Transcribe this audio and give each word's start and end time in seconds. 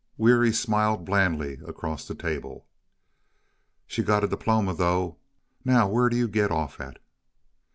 Weary 0.17 0.51
smiled 0.51 1.05
blandly 1.05 1.59
across 1.63 2.07
the 2.07 2.15
table. 2.15 2.65
"She 3.85 4.01
got 4.01 4.23
a 4.23 4.27
diploma, 4.27 4.73
though. 4.73 5.17
Now 5.63 5.87
where 5.87 6.09
do 6.09 6.17
you 6.17 6.27
get 6.27 6.49
off 6.49 6.79
at?" 6.81 6.97